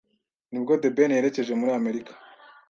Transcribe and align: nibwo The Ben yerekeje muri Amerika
nibwo 0.51 0.73
The 0.81 0.89
Ben 0.95 1.11
yerekeje 1.17 1.53
muri 1.59 1.71
Amerika 1.79 2.13